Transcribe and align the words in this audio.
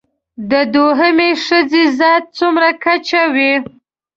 د 0.51 0.53
دوهمې 0.75 1.31
ښځې 1.45 1.83
ذات 1.99 2.23
څومره 2.37 2.69
کچه 2.83 3.21
وي 3.35 3.53